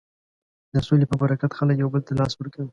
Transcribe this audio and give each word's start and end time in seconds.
د 0.73 0.75
سولې 0.87 1.05
په 1.09 1.15
برکت 1.21 1.51
خلک 1.59 1.75
یو 1.77 1.89
بل 1.93 2.01
ته 2.07 2.13
لاس 2.19 2.33
ورکوي. 2.35 2.69